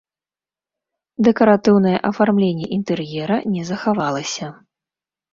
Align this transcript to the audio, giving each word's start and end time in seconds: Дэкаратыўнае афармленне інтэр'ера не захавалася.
Дэкаратыўнае 1.25 1.91
афармленне 2.09 2.65
інтэр'ера 2.77 3.37
не 3.57 3.63
захавалася. 3.69 4.47